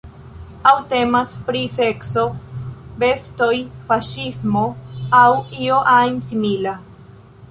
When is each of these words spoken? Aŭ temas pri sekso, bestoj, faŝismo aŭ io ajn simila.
Aŭ 0.69 0.71
temas 0.93 1.33
pri 1.49 1.59
sekso, 1.73 2.23
bestoj, 3.03 3.51
faŝismo 3.91 4.65
aŭ 5.21 5.29
io 5.67 5.77
ajn 5.97 6.19
simila. 6.31 6.77